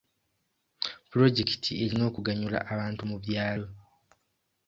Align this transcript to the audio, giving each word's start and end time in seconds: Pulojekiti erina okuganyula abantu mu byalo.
Pulojekiti 1.09 1.71
erina 1.83 2.03
okuganyula 2.09 2.59
abantu 2.73 3.01
mu 3.09 3.17
byalo. 3.23 3.67